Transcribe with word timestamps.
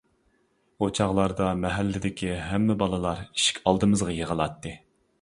ئۇ 0.85 0.89
چاغلاردا 0.99 1.51
مەھەللىدىكى 1.67 2.33
ھەممە 2.49 2.79
بالىلار 2.83 3.23
ئىشىك 3.29 3.63
ئالدىمىزغا 3.67 4.21
يىغىلاتتى. 4.21 4.79